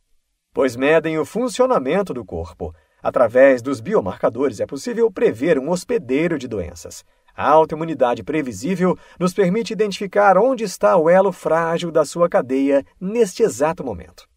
pois 0.52 0.74
medem 0.74 1.16
o 1.16 1.24
funcionamento 1.24 2.12
do 2.12 2.24
corpo. 2.24 2.74
Através 3.02 3.62
dos 3.62 3.80
biomarcadores 3.80 4.60
é 4.60 4.66
possível 4.66 5.10
prever 5.12 5.58
um 5.58 5.70
hospedeiro 5.70 6.38
de 6.38 6.48
doenças. 6.48 7.04
A 7.36 7.48
autoimunidade 7.48 8.22
previsível 8.22 8.98
nos 9.18 9.32
permite 9.32 9.72
identificar 9.72 10.36
onde 10.36 10.64
está 10.64 10.96
o 10.96 11.08
elo 11.08 11.32
frágil 11.32 11.90
da 11.90 12.04
sua 12.04 12.28
cadeia 12.28 12.84
neste 13.00 13.42
exato 13.42 13.84
momento. 13.84 14.28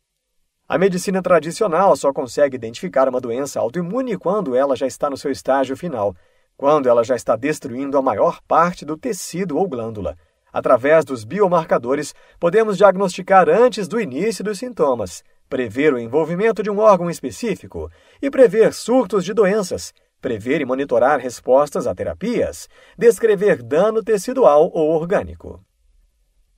A 0.68 0.78
medicina 0.78 1.22
tradicional 1.22 1.96
só 1.96 2.14
consegue 2.14 2.56
identificar 2.56 3.10
uma 3.10 3.20
doença 3.20 3.60
autoimune 3.60 4.18
quando 4.18 4.56
ela 4.56 4.76
já 4.76 4.88
está 4.88 5.10
no 5.10 5.18
seu 5.18 5.30
estágio 5.30 5.76
final, 5.76 6.16
quando 6.56 6.88
ela 6.88 7.04
já 7.04 7.16
está 7.16 7.36
destruindo 7.36 7.98
a 7.98 8.02
maior 8.02 8.40
parte 8.48 8.86
do 8.86 8.98
tecido 8.98 9.58
ou 9.58 9.68
glândula. 9.68 10.18
Através 10.52 11.04
dos 11.04 11.24
biomarcadores, 11.24 12.14
podemos 12.40 12.78
diagnosticar 12.78 13.50
antes 13.50 13.88
do 13.88 14.00
início 14.00 14.44
dos 14.44 14.60
sintomas, 14.60 15.24
prever 15.50 15.94
o 15.94 16.00
envolvimento 16.00 16.64
de 16.64 16.70
um 16.70 16.80
órgão 16.80 17.10
específico 17.10 17.90
e 18.22 18.30
prever 18.30 18.74
surtos 18.74 19.26
de 19.26 19.34
doenças, 19.34 19.94
prever 20.24 20.62
e 20.62 20.66
monitorar 20.66 21.20
respostas 21.20 21.86
a 21.86 21.94
terapias, 21.94 22.70
descrever 22.98 23.62
dano 23.62 24.02
tecidual 24.02 24.72
ou 24.74 24.90
orgânico. 24.92 25.62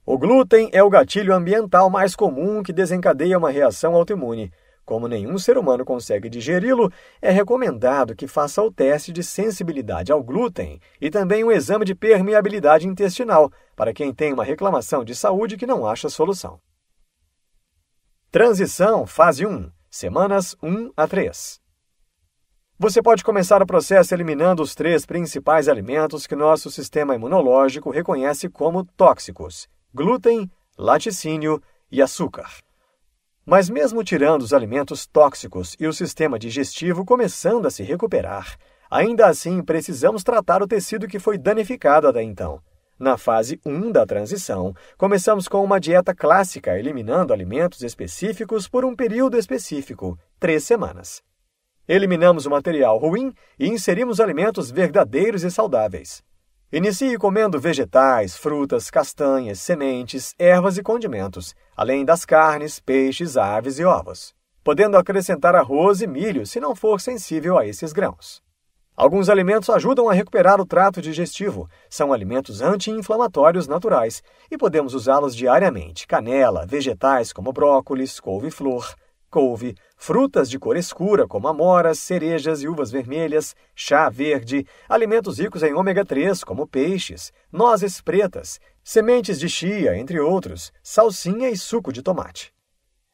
O 0.06 0.20
glúten 0.20 0.70
é 0.72 0.84
o 0.84 0.90
gatilho 0.90 1.34
ambiental 1.34 1.90
mais 1.90 2.16
comum 2.16 2.62
que 2.62 2.72
desencadeia 2.72 3.40
uma 3.40 3.50
reação 3.50 3.96
autoimune. 3.96 4.54
Como 4.86 5.08
nenhum 5.08 5.40
ser 5.40 5.58
humano 5.58 5.84
consegue 5.84 6.30
digeri-lo, 6.30 6.92
é 7.20 7.32
recomendado 7.32 8.16
que 8.16 8.28
faça 8.28 8.62
o 8.62 8.72
teste 8.72 9.12
de 9.12 9.24
sensibilidade 9.24 10.12
ao 10.12 10.24
glúten 10.24 10.80
e 11.02 11.10
também 11.10 11.44
um 11.44 11.52
exame 11.52 11.84
de 11.84 11.96
permeabilidade 11.96 12.88
intestinal 12.88 13.52
para 13.76 13.92
quem 13.96 14.14
tem 14.14 14.32
uma 14.32 14.44
reclamação 14.44 15.04
de 15.04 15.16
saúde 15.16 15.58
que 15.58 15.66
não 15.66 15.88
acha 15.88 16.08
solução. 16.08 16.60
Transição 18.30 19.08
fase 19.08 19.44
1, 19.44 19.72
semanas 19.90 20.56
1 20.62 20.92
a 20.96 21.08
3. 21.08 21.65
Você 22.78 23.02
pode 23.02 23.24
começar 23.24 23.62
o 23.62 23.66
processo 23.66 24.14
eliminando 24.14 24.62
os 24.62 24.76
três 24.76 25.06
principais 25.06 25.70
alimentos 25.70 26.28
que 26.28 26.36
nosso 26.36 26.70
sistema 26.70 27.16
imunológico 27.16 27.90
reconhece 27.90 28.50
como 28.50 28.84
tóxicos: 28.84 29.66
glúten, 29.94 30.52
laticínio 30.78 31.64
e 31.90 32.02
açúcar. 32.02 32.50
Mas, 33.46 33.70
mesmo 33.70 34.04
tirando 34.04 34.42
os 34.42 34.52
alimentos 34.52 35.08
tóxicos 35.08 35.78
e 35.80 35.88
o 35.88 35.94
sistema 35.94 36.38
digestivo 36.38 37.06
começando 37.06 37.66
a 37.66 37.72
se 37.72 37.82
recuperar, 37.82 38.58
ainda 38.92 39.28
assim 39.28 39.64
precisamos 39.64 40.22
tratar 40.22 40.62
o 40.62 40.68
tecido 40.68 41.08
que 41.08 41.18
foi 41.18 41.38
danificado 41.38 42.10
até 42.10 42.22
então. 42.24 42.60
Na 43.00 43.18
fase 43.18 43.58
1 43.66 43.90
da 43.90 44.06
transição, 44.06 44.74
começamos 44.98 45.48
com 45.48 45.64
uma 45.64 45.80
dieta 45.80 46.14
clássica, 46.14 46.78
eliminando 46.78 47.32
alimentos 47.32 47.84
específicos 47.84 48.68
por 48.68 48.84
um 48.84 48.94
período 48.94 49.38
específico 49.38 50.20
três 50.38 50.66
semanas. 50.66 51.24
Eliminamos 51.88 52.48
o 52.48 52.50
material 52.50 52.98
ruim 52.98 53.32
e 53.60 53.68
inserimos 53.68 54.20
alimentos 54.20 54.72
verdadeiros 54.72 55.44
e 55.44 55.52
saudáveis. 55.52 56.24
Inicie 56.72 57.16
comendo 57.18 57.60
vegetais, 57.60 58.36
frutas, 58.36 58.90
castanhas, 58.90 59.60
sementes, 59.60 60.34
ervas 60.40 60.80
e 60.80 60.84
condimentos, 60.84 61.54
além 61.78 62.04
das 62.04 62.26
carnes, 62.26 62.80
peixes, 62.80 63.38
aves 63.38 63.78
e 63.78 63.86
ovos, 63.86 64.34
podendo 64.64 64.98
acrescentar 64.98 65.56
arroz 65.56 66.02
e 66.02 66.08
milho 66.08 66.46
se 66.48 66.60
não 66.60 66.76
for 66.76 67.00
sensível 67.00 67.56
a 67.58 67.68
esses 67.68 67.94
grãos. 67.94 68.44
Alguns 68.98 69.30
alimentos 69.30 69.70
ajudam 69.70 70.10
a 70.10 70.14
recuperar 70.14 70.60
o 70.60 70.66
trato 70.66 71.02
digestivo, 71.02 71.70
são 71.88 72.12
alimentos 72.12 72.62
anti-inflamatórios 72.62 73.68
naturais 73.68 74.24
e 74.50 74.58
podemos 74.58 74.96
usá-los 74.96 75.36
diariamente. 75.36 76.08
Canela, 76.08 76.66
vegetais 76.66 77.32
como 77.32 77.54
brócolis, 77.54 78.20
couve-flor, 78.20 78.96
couve, 79.36 79.76
frutas 79.98 80.50
de 80.50 80.58
cor 80.58 80.78
escura, 80.78 81.28
como 81.28 81.50
amoras, 81.50 82.00
cerejas 82.00 82.62
e 82.64 82.70
uvas 82.70 82.90
vermelhas, 82.90 83.54
chá 83.76 84.08
verde, 84.08 84.66
alimentos 84.88 85.40
ricos 85.40 85.62
em 85.62 85.74
ômega 85.74 86.06
3, 86.06 86.42
como 86.42 86.66
peixes, 86.66 87.34
nozes 87.52 88.00
pretas, 88.00 88.62
sementes 88.82 89.38
de 89.38 89.50
chia, 89.50 89.98
entre 89.98 90.22
outros, 90.22 90.72
salsinha 90.82 91.50
e 91.50 91.58
suco 91.58 91.92
de 91.92 92.02
tomate. 92.02 92.54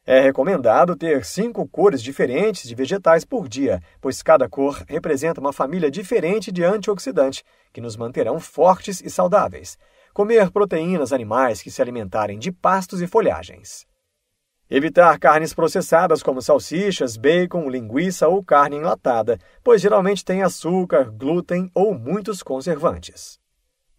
É 0.06 0.20
recomendado 0.20 0.94
ter 0.94 1.24
cinco 1.24 1.66
cores 1.66 2.00
diferentes 2.00 2.68
de 2.68 2.74
vegetais 2.76 3.24
por 3.24 3.48
dia, 3.48 3.82
pois 4.00 4.22
cada 4.22 4.48
cor 4.48 4.84
representa 4.86 5.40
uma 5.40 5.52
família 5.52 5.90
diferente 5.90 6.52
de 6.52 6.62
antioxidante, 6.62 7.42
que 7.72 7.80
nos 7.80 7.96
manterão 7.96 8.38
fortes 8.38 9.00
e 9.00 9.10
saudáveis. 9.10 9.76
Comer 10.14 10.52
proteínas 10.52 11.12
animais 11.12 11.60
que 11.60 11.70
se 11.70 11.82
alimentarem 11.82 12.38
de 12.38 12.52
pastos 12.52 13.02
e 13.02 13.08
folhagens. 13.08 13.90
Evitar 14.74 15.18
carnes 15.18 15.52
processadas 15.52 16.22
como 16.22 16.40
salsichas, 16.40 17.18
bacon, 17.18 17.68
linguiça 17.68 18.26
ou 18.26 18.42
carne 18.42 18.76
enlatada, 18.76 19.38
pois 19.62 19.82
geralmente 19.82 20.24
tem 20.24 20.42
açúcar, 20.42 21.10
glúten 21.10 21.70
ou 21.74 21.92
muitos 21.92 22.42
conservantes. 22.42 23.38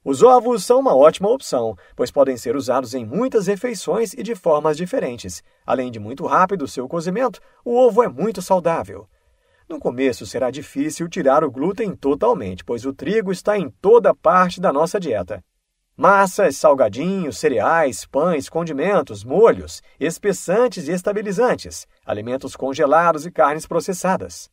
Os 0.03 0.23
ovos 0.23 0.65
são 0.65 0.79
uma 0.79 0.95
ótima 0.95 1.29
opção, 1.29 1.75
pois 1.95 2.09
podem 2.09 2.35
ser 2.37 2.55
usados 2.55 2.95
em 2.95 3.05
muitas 3.05 3.45
refeições 3.45 4.13
e 4.13 4.23
de 4.23 4.33
formas 4.33 4.75
diferentes. 4.75 5.43
Além 5.63 5.91
de 5.91 5.99
muito 5.99 6.25
rápido 6.25 6.67
seu 6.67 6.87
cozimento, 6.87 7.39
o 7.63 7.75
ovo 7.77 8.01
é 8.01 8.07
muito 8.07 8.41
saudável. 8.41 9.07
No 9.69 9.77
começo 9.77 10.25
será 10.25 10.49
difícil 10.49 11.07
tirar 11.07 11.43
o 11.43 11.51
glúten 11.51 11.95
totalmente, 11.95 12.65
pois 12.65 12.83
o 12.83 12.91
trigo 12.91 13.31
está 13.31 13.55
em 13.55 13.69
toda 13.79 14.11
parte 14.15 14.59
da 14.59 14.73
nossa 14.73 14.99
dieta. 14.99 15.43
Massas, 15.95 16.57
salgadinhos, 16.57 17.37
cereais, 17.37 18.03
pães, 18.03 18.49
condimentos, 18.49 19.23
molhos, 19.23 19.79
espessantes 19.99 20.87
e 20.87 20.91
estabilizantes, 20.91 21.85
alimentos 22.03 22.55
congelados 22.55 23.27
e 23.27 23.31
carnes 23.31 23.67
processadas. 23.67 24.49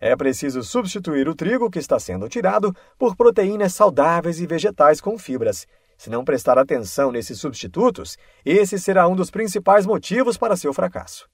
É 0.00 0.16
preciso 0.16 0.62
substituir 0.62 1.28
o 1.28 1.34
trigo 1.34 1.70
que 1.70 1.78
está 1.78 1.98
sendo 1.98 2.26
tirado 2.26 2.74
por 2.98 3.14
proteínas 3.14 3.74
saudáveis 3.74 4.40
e 4.40 4.46
vegetais 4.46 4.98
com 4.98 5.18
fibras. 5.18 5.66
Se 5.98 6.08
não 6.08 6.24
prestar 6.24 6.56
atenção 6.56 7.12
nesses 7.12 7.38
substitutos, 7.38 8.16
esse 8.42 8.78
será 8.78 9.06
um 9.06 9.14
dos 9.14 9.30
principais 9.30 9.84
motivos 9.84 10.38
para 10.38 10.56
seu 10.56 10.72
fracasso. 10.72 11.28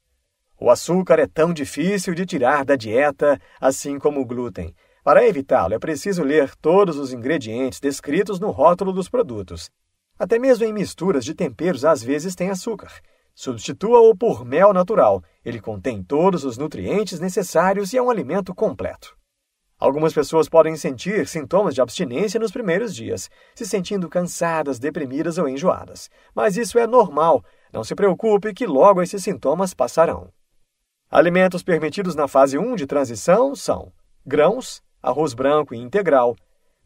O 0.58 0.68
açúcar 0.68 1.20
é 1.20 1.28
tão 1.28 1.52
difícil 1.52 2.12
de 2.12 2.26
tirar 2.26 2.64
da 2.64 2.74
dieta, 2.74 3.38
assim 3.60 4.00
como 4.00 4.20
o 4.20 4.26
glúten. 4.26 4.74
Para 5.04 5.26
evitá-lo, 5.26 5.74
é 5.74 5.78
preciso 5.78 6.22
ler 6.22 6.56
todos 6.56 6.96
os 6.96 7.12
ingredientes 7.12 7.78
descritos 7.78 8.40
no 8.40 8.50
rótulo 8.50 8.90
dos 8.90 9.06
produtos. 9.06 9.70
Até 10.18 10.38
mesmo 10.38 10.64
em 10.64 10.72
misturas 10.72 11.26
de 11.26 11.34
temperos, 11.34 11.84
às 11.84 12.02
vezes 12.02 12.34
tem 12.34 12.48
açúcar. 12.48 12.90
Substitua-o 13.34 14.16
por 14.16 14.46
mel 14.46 14.72
natural. 14.72 15.22
Ele 15.44 15.60
contém 15.60 16.02
todos 16.02 16.42
os 16.42 16.56
nutrientes 16.56 17.20
necessários 17.20 17.92
e 17.92 17.98
é 17.98 18.02
um 18.02 18.08
alimento 18.08 18.54
completo. 18.54 19.14
Algumas 19.78 20.14
pessoas 20.14 20.48
podem 20.48 20.74
sentir 20.74 21.28
sintomas 21.28 21.74
de 21.74 21.82
abstinência 21.82 22.40
nos 22.40 22.50
primeiros 22.50 22.94
dias, 22.94 23.28
se 23.54 23.66
sentindo 23.66 24.08
cansadas, 24.08 24.78
deprimidas 24.78 25.36
ou 25.36 25.46
enjoadas. 25.46 26.08
Mas 26.34 26.56
isso 26.56 26.78
é 26.78 26.86
normal. 26.86 27.44
Não 27.70 27.84
se 27.84 27.94
preocupe 27.94 28.54
que 28.54 28.66
logo 28.66 29.02
esses 29.02 29.22
sintomas 29.22 29.74
passarão. 29.74 30.32
Alimentos 31.10 31.62
permitidos 31.62 32.14
na 32.14 32.26
fase 32.26 32.56
1 32.56 32.74
de 32.74 32.86
transição 32.86 33.54
são 33.54 33.92
grãos, 34.24 34.82
arroz 35.04 35.34
branco 35.34 35.74
e 35.74 35.78
integral, 35.78 36.34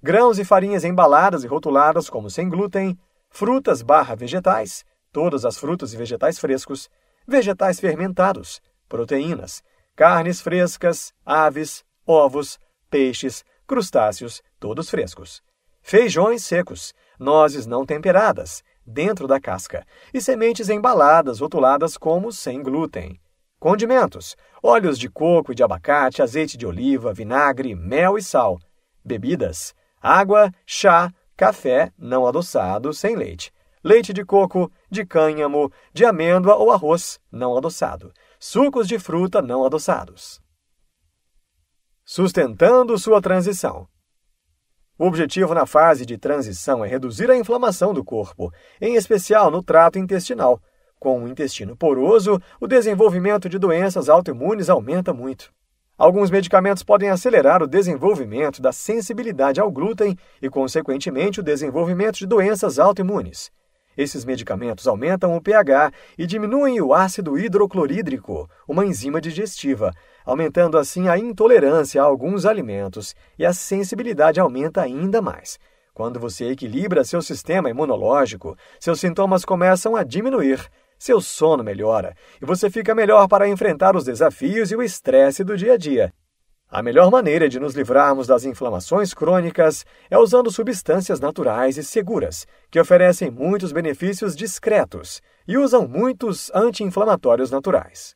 grãos 0.02 0.38
e 0.38 0.44
farinhas 0.44 0.84
embaladas 0.84 1.44
e 1.44 1.46
rotuladas 1.46 2.10
como 2.10 2.28
sem 2.28 2.48
glúten, 2.48 2.98
frutas 3.30 3.80
barra 3.80 4.16
vegetais, 4.16 4.84
todas 5.12 5.44
as 5.44 5.56
frutas 5.56 5.94
e 5.94 5.96
vegetais 5.96 6.38
frescos, 6.38 6.90
vegetais 7.26 7.78
fermentados, 7.78 8.60
proteínas, 8.88 9.62
carnes 9.94 10.40
frescas, 10.40 11.12
aves, 11.24 11.84
ovos, 12.04 12.58
peixes, 12.90 13.44
crustáceos, 13.66 14.42
todos 14.58 14.90
frescos, 14.90 15.40
feijões 15.80 16.42
secos, 16.44 16.92
nozes 17.20 17.66
não 17.66 17.86
temperadas, 17.86 18.64
dentro 18.84 19.28
da 19.28 19.38
casca, 19.38 19.86
e 20.12 20.20
sementes 20.20 20.68
embaladas 20.68 21.38
rotuladas 21.38 21.96
como 21.96 22.32
sem 22.32 22.62
glúten. 22.62 23.20
Condimentos: 23.58 24.36
óleos 24.62 24.98
de 24.98 25.08
coco 25.08 25.52
e 25.52 25.54
de 25.54 25.62
abacate, 25.62 26.22
azeite 26.22 26.56
de 26.56 26.66
oliva, 26.66 27.12
vinagre, 27.12 27.74
mel 27.74 28.16
e 28.16 28.22
sal. 28.22 28.58
Bebidas: 29.04 29.74
água, 30.00 30.52
chá, 30.64 31.12
café 31.36 31.92
não 31.98 32.26
adoçado, 32.26 32.92
sem 32.92 33.16
leite. 33.16 33.52
Leite 33.82 34.12
de 34.12 34.24
coco, 34.24 34.70
de 34.90 35.04
cânhamo, 35.04 35.72
de 35.92 36.04
amêndoa 36.04 36.56
ou 36.56 36.70
arroz 36.70 37.18
não 37.30 37.56
adoçado. 37.56 38.12
Sucos 38.38 38.86
de 38.86 38.98
fruta 38.98 39.40
não 39.40 39.64
adoçados. 39.64 40.40
Sustentando 42.04 42.98
sua 42.98 43.20
transição. 43.20 43.88
O 44.98 45.06
objetivo 45.06 45.54
na 45.54 45.64
fase 45.64 46.04
de 46.04 46.18
transição 46.18 46.84
é 46.84 46.88
reduzir 46.88 47.30
a 47.30 47.36
inflamação 47.36 47.94
do 47.94 48.04
corpo, 48.04 48.52
em 48.80 48.94
especial 48.96 49.50
no 49.50 49.62
trato 49.62 49.98
intestinal, 49.98 50.60
com 50.98 51.22
o 51.22 51.28
intestino 51.28 51.76
poroso, 51.76 52.40
o 52.60 52.66
desenvolvimento 52.66 53.48
de 53.48 53.58
doenças 53.58 54.08
autoimunes 54.08 54.68
aumenta 54.68 55.12
muito. 55.12 55.52
Alguns 55.96 56.30
medicamentos 56.30 56.82
podem 56.82 57.10
acelerar 57.10 57.62
o 57.62 57.66
desenvolvimento 57.66 58.62
da 58.62 58.70
sensibilidade 58.70 59.60
ao 59.60 59.70
glúten 59.70 60.16
e, 60.40 60.48
consequentemente, 60.48 61.40
o 61.40 61.42
desenvolvimento 61.42 62.18
de 62.18 62.26
doenças 62.26 62.78
autoimunes. 62.78 63.50
Esses 63.96 64.24
medicamentos 64.24 64.86
aumentam 64.86 65.36
o 65.36 65.40
pH 65.40 65.90
e 66.16 66.24
diminuem 66.24 66.80
o 66.80 66.94
ácido 66.94 67.36
hidroclorídrico, 67.36 68.48
uma 68.68 68.86
enzima 68.86 69.20
digestiva, 69.20 69.92
aumentando 70.24 70.78
assim 70.78 71.08
a 71.08 71.18
intolerância 71.18 72.00
a 72.00 72.04
alguns 72.04 72.46
alimentos 72.46 73.12
e 73.36 73.44
a 73.44 73.52
sensibilidade 73.52 74.38
aumenta 74.38 74.82
ainda 74.82 75.20
mais. 75.20 75.58
Quando 75.92 76.20
você 76.20 76.52
equilibra 76.52 77.02
seu 77.02 77.20
sistema 77.20 77.70
imunológico, 77.70 78.56
seus 78.78 79.00
sintomas 79.00 79.44
começam 79.44 79.96
a 79.96 80.04
diminuir, 80.04 80.64
seu 80.98 81.20
sono 81.20 81.62
melhora 81.62 82.14
e 82.42 82.44
você 82.44 82.68
fica 82.68 82.94
melhor 82.94 83.28
para 83.28 83.48
enfrentar 83.48 83.94
os 83.94 84.04
desafios 84.04 84.70
e 84.70 84.76
o 84.76 84.82
estresse 84.82 85.44
do 85.44 85.56
dia 85.56 85.74
a 85.74 85.76
dia. 85.76 86.12
A 86.70 86.82
melhor 86.82 87.10
maneira 87.10 87.48
de 87.48 87.58
nos 87.58 87.74
livrarmos 87.74 88.26
das 88.26 88.44
inflamações 88.44 89.14
crônicas 89.14 89.86
é 90.10 90.18
usando 90.18 90.50
substâncias 90.50 91.18
naturais 91.18 91.78
e 91.78 91.82
seguras, 91.82 92.46
que 92.70 92.78
oferecem 92.78 93.30
muitos 93.30 93.72
benefícios 93.72 94.36
discretos 94.36 95.22
e 95.46 95.56
usam 95.56 95.88
muitos 95.88 96.50
anti-inflamatórios 96.54 97.50
naturais. 97.50 98.14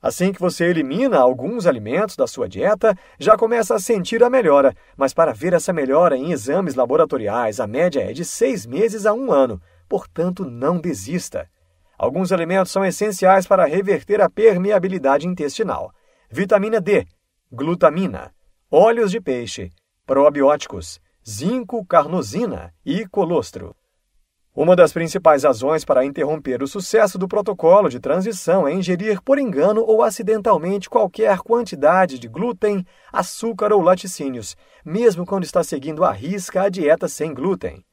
Assim 0.00 0.32
que 0.32 0.38
você 0.38 0.66
elimina 0.66 1.18
alguns 1.18 1.66
alimentos 1.66 2.14
da 2.14 2.26
sua 2.26 2.48
dieta, 2.48 2.94
já 3.18 3.36
começa 3.36 3.74
a 3.74 3.80
sentir 3.80 4.22
a 4.22 4.28
melhora, 4.30 4.72
mas 4.96 5.12
para 5.12 5.32
ver 5.32 5.54
essa 5.54 5.72
melhora 5.72 6.16
em 6.16 6.30
exames 6.30 6.76
laboratoriais, 6.76 7.58
a 7.58 7.66
média 7.66 8.02
é 8.02 8.12
de 8.12 8.24
seis 8.24 8.66
meses 8.66 9.06
a 9.06 9.14
um 9.14 9.32
ano, 9.32 9.60
portanto, 9.88 10.44
não 10.44 10.78
desista. 10.78 11.48
Alguns 11.98 12.32
alimentos 12.32 12.72
são 12.72 12.84
essenciais 12.84 13.46
para 13.46 13.64
reverter 13.64 14.20
a 14.20 14.30
permeabilidade 14.30 15.26
intestinal. 15.26 15.92
Vitamina 16.30 16.80
D 16.80 17.06
glutamina, 17.54 18.34
óleos 18.68 19.12
de 19.12 19.20
peixe, 19.20 19.70
probióticos, 20.04 21.00
zinco, 21.26 21.86
carnosina 21.86 22.74
e 22.84 23.06
colostro. 23.06 23.76
Uma 24.56 24.74
das 24.76 24.92
principais 24.92 25.44
razões 25.44 25.84
para 25.84 26.04
interromper 26.04 26.62
o 26.62 26.66
sucesso 26.66 27.18
do 27.18 27.28
protocolo 27.28 27.88
de 27.88 27.98
transição 27.98 28.66
é 28.68 28.72
ingerir 28.72 29.20
por 29.22 29.38
engano 29.38 29.82
ou 29.82 30.02
acidentalmente 30.02 30.90
qualquer 30.90 31.38
quantidade 31.38 32.18
de 32.18 32.28
glúten, 32.28 32.84
açúcar 33.12 33.72
ou 33.72 33.80
laticínios, 33.80 34.56
mesmo 34.84 35.24
quando 35.24 35.44
está 35.44 35.62
seguindo 35.64 36.04
à 36.04 36.12
risca 36.12 36.62
a 36.62 36.68
dieta 36.68 37.08
sem 37.08 37.32
glúten. 37.32 37.84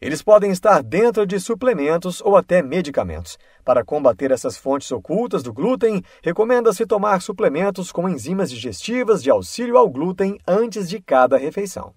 Eles 0.00 0.22
podem 0.22 0.50
estar 0.50 0.82
dentro 0.82 1.26
de 1.26 1.38
suplementos 1.38 2.22
ou 2.22 2.34
até 2.34 2.62
medicamentos. 2.62 3.36
Para 3.62 3.84
combater 3.84 4.30
essas 4.30 4.56
fontes 4.56 4.90
ocultas 4.90 5.42
do 5.42 5.52
glúten, 5.52 6.02
recomenda-se 6.22 6.86
tomar 6.86 7.20
suplementos 7.20 7.92
com 7.92 8.08
enzimas 8.08 8.50
digestivas 8.50 9.22
de 9.22 9.28
auxílio 9.28 9.76
ao 9.76 9.90
glúten 9.90 10.38
antes 10.48 10.88
de 10.88 11.02
cada 11.02 11.36
refeição. 11.36 11.92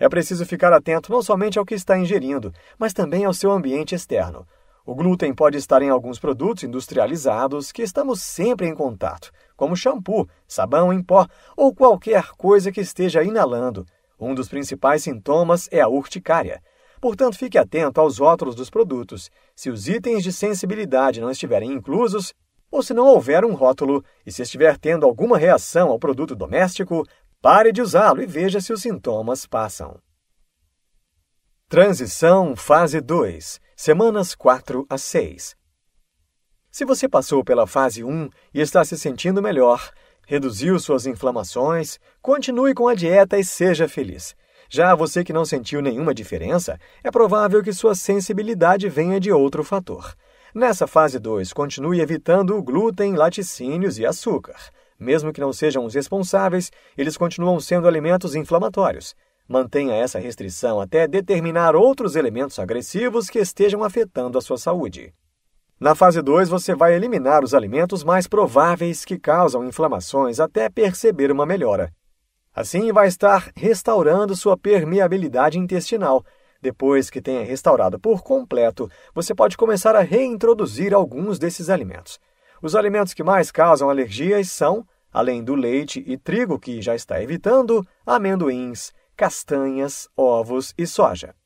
É 0.00 0.08
preciso 0.08 0.44
ficar 0.44 0.72
atento 0.72 1.12
não 1.12 1.22
somente 1.22 1.60
ao 1.60 1.64
que 1.64 1.76
está 1.76 1.96
ingerindo, 1.96 2.52
mas 2.76 2.92
também 2.92 3.24
ao 3.24 3.32
seu 3.32 3.52
ambiente 3.52 3.94
externo. 3.94 4.44
O 4.84 4.92
glúten 4.92 5.32
pode 5.32 5.58
estar 5.58 5.80
em 5.80 5.90
alguns 5.90 6.18
produtos 6.18 6.64
industrializados 6.64 7.70
que 7.70 7.82
estamos 7.82 8.20
sempre 8.20 8.66
em 8.66 8.74
contato, 8.74 9.30
como 9.56 9.76
shampoo, 9.76 10.28
sabão 10.46 10.92
em 10.92 11.00
pó 11.00 11.24
ou 11.56 11.72
qualquer 11.72 12.30
coisa 12.36 12.72
que 12.72 12.80
esteja 12.80 13.22
inalando. 13.22 13.86
Um 14.18 14.34
dos 14.34 14.48
principais 14.48 15.04
sintomas 15.04 15.68
é 15.70 15.80
a 15.80 15.88
urticária. 15.88 16.60
Portanto, 17.00 17.38
fique 17.38 17.56
atento 17.56 18.00
aos 18.00 18.18
rótulos 18.18 18.54
dos 18.54 18.70
produtos. 18.70 19.30
Se 19.54 19.70
os 19.70 19.88
itens 19.88 20.22
de 20.22 20.32
sensibilidade 20.32 21.20
não 21.20 21.30
estiverem 21.30 21.72
inclusos, 21.72 22.34
ou 22.70 22.82
se 22.82 22.92
não 22.92 23.06
houver 23.06 23.44
um 23.44 23.54
rótulo, 23.54 24.04
e 24.26 24.32
se 24.32 24.42
estiver 24.42 24.76
tendo 24.76 25.06
alguma 25.06 25.38
reação 25.38 25.90
ao 25.90 25.98
produto 25.98 26.34
doméstico, 26.34 27.06
pare 27.40 27.72
de 27.72 27.80
usá-lo 27.80 28.22
e 28.22 28.26
veja 28.26 28.60
se 28.60 28.72
os 28.72 28.82
sintomas 28.82 29.46
passam. 29.46 29.98
Transição 31.68 32.56
Fase 32.56 33.00
2 33.00 33.60
Semanas 33.76 34.34
4 34.34 34.86
a 34.88 34.98
6 34.98 35.54
Se 36.70 36.84
você 36.84 37.08
passou 37.08 37.44
pela 37.44 37.66
fase 37.66 38.02
1 38.02 38.28
e 38.52 38.60
está 38.60 38.84
se 38.84 38.98
sentindo 38.98 39.40
melhor, 39.40 39.90
reduziu 40.26 40.78
suas 40.80 41.06
inflamações, 41.06 41.98
continue 42.20 42.74
com 42.74 42.88
a 42.88 42.94
dieta 42.94 43.38
e 43.38 43.44
seja 43.44 43.88
feliz. 43.88 44.34
Já 44.70 44.94
você 44.94 45.24
que 45.24 45.32
não 45.32 45.46
sentiu 45.46 45.80
nenhuma 45.80 46.12
diferença, 46.12 46.78
é 47.02 47.10
provável 47.10 47.62
que 47.62 47.72
sua 47.72 47.94
sensibilidade 47.94 48.88
venha 48.88 49.18
de 49.18 49.32
outro 49.32 49.64
fator. 49.64 50.14
Nessa 50.54 50.86
fase 50.86 51.18
2, 51.18 51.52
continue 51.52 52.00
evitando 52.00 52.56
o 52.56 52.62
glúten, 52.62 53.14
laticínios 53.14 53.98
e 53.98 54.04
açúcar. 54.04 54.56
Mesmo 54.98 55.32
que 55.32 55.40
não 55.40 55.52
sejam 55.52 55.84
os 55.84 55.94
responsáveis, 55.94 56.70
eles 56.96 57.16
continuam 57.16 57.58
sendo 57.60 57.88
alimentos 57.88 58.34
inflamatórios. 58.34 59.14
Mantenha 59.48 59.94
essa 59.94 60.18
restrição 60.18 60.78
até 60.80 61.08
determinar 61.08 61.74
outros 61.74 62.16
elementos 62.16 62.58
agressivos 62.58 63.30
que 63.30 63.38
estejam 63.38 63.82
afetando 63.82 64.36
a 64.36 64.42
sua 64.42 64.58
saúde. 64.58 65.14
Na 65.80 65.94
fase 65.94 66.20
2, 66.20 66.48
você 66.48 66.74
vai 66.74 66.94
eliminar 66.94 67.42
os 67.42 67.54
alimentos 67.54 68.04
mais 68.04 68.26
prováveis 68.26 69.04
que 69.04 69.18
causam 69.18 69.64
inflamações 69.64 70.40
até 70.40 70.68
perceber 70.68 71.30
uma 71.30 71.46
melhora. 71.46 71.90
Assim, 72.58 72.90
vai 72.90 73.06
estar 73.06 73.52
restaurando 73.54 74.34
sua 74.34 74.56
permeabilidade 74.56 75.56
intestinal. 75.60 76.24
Depois 76.60 77.08
que 77.08 77.22
tenha 77.22 77.44
restaurado 77.44 78.00
por 78.00 78.20
completo, 78.20 78.90
você 79.14 79.32
pode 79.32 79.56
começar 79.56 79.94
a 79.94 80.00
reintroduzir 80.00 80.92
alguns 80.92 81.38
desses 81.38 81.70
alimentos. 81.70 82.18
Os 82.60 82.74
alimentos 82.74 83.14
que 83.14 83.22
mais 83.22 83.52
causam 83.52 83.88
alergias 83.88 84.50
são, 84.50 84.84
além 85.12 85.44
do 85.44 85.54
leite 85.54 86.02
e 86.04 86.18
trigo 86.18 86.58
que 86.58 86.82
já 86.82 86.96
está 86.96 87.22
evitando, 87.22 87.86
amendoins, 88.04 88.92
castanhas, 89.16 90.08
ovos 90.16 90.74
e 90.76 90.84
soja. 90.84 91.36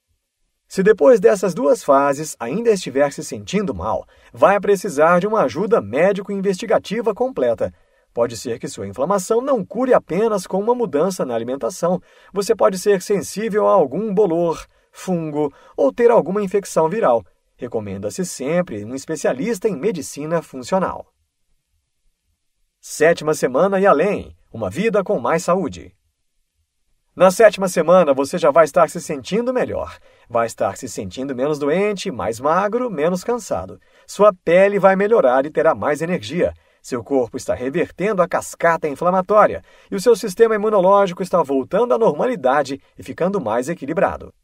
Se 0.67 0.83
depois 0.83 1.21
dessas 1.21 1.53
duas 1.53 1.85
fases 1.85 2.35
ainda 2.41 2.71
estiver 2.71 3.13
se 3.13 3.23
sentindo 3.23 3.75
mal, 3.75 4.07
vai 4.33 4.59
precisar 4.59 5.21
de 5.21 5.27
uma 5.27 5.43
ajuda 5.43 5.79
médico-investigativa 5.79 7.13
completa. 7.13 7.71
Pode 8.13 8.37
ser 8.37 8.59
que 8.59 8.69
sua 8.69 8.87
inflamação 8.87 9.41
não 9.41 9.65
cure 9.65 9.95
apenas 9.95 10.47
com 10.47 10.61
uma 10.61 10.75
mudança 10.75 11.25
na 11.25 11.35
alimentação. 11.35 12.01
Você 12.33 12.55
pode 12.55 12.79
ser 12.79 13.01
sensível 13.01 13.67
a 13.67 13.73
algum 13.73 14.13
bolor, 14.13 14.67
fungo 14.91 15.53
ou 15.77 15.93
ter 15.93 16.11
alguma 16.11 16.43
infecção 16.43 16.89
viral. 16.89 17.25
Recomenda-se 17.57 18.25
sempre 18.27 18.85
um 18.85 18.95
especialista 18.95 19.69
em 19.69 19.77
medicina 19.77 20.43
funcional. 20.43 21.07
Sétima 22.81 23.33
semana 23.33 23.81
e 23.81 23.87
além 23.87 24.37
uma 24.53 24.69
vida 24.69 25.03
com 25.03 25.19
mais 25.19 25.45
saúde. 25.45 25.95
Na 27.15 27.31
sétima 27.31 27.69
semana, 27.69 28.15
você 28.15 28.39
já 28.39 28.51
vai 28.51 28.65
estar 28.65 28.89
se 28.89 29.01
sentindo 29.01 29.53
melhor. 29.53 29.99
Vai 30.29 30.47
estar 30.47 30.77
se 30.77 30.89
sentindo 30.89 31.35
menos 31.35 31.59
doente, 31.59 32.11
mais 32.11 32.41
magro, 32.41 32.91
menos 32.91 33.23
cansado. 33.23 33.79
Sua 34.07 34.33
pele 34.33 34.79
vai 34.79 34.97
melhorar 34.97 35.45
e 35.45 35.51
terá 35.51 35.75
mais 35.75 36.01
energia. 36.01 36.55
Seu 36.83 37.05
corpo 37.05 37.37
está 37.37 37.55
revertendo 37.55 38.21
a 38.21 38.29
cascata 38.29 38.89
inflamatória 38.89 39.63
e 39.89 39.95
o 39.95 40.01
seu 40.01 40.17
sistema 40.17 40.57
imunológico 40.57 41.23
está 41.23 41.41
voltando 41.41 41.95
à 41.95 41.99
normalidade 41.99 42.81
e 42.99 43.03
ficando 43.05 43.41
mais 43.41 43.69
equilibrado. 43.69 44.35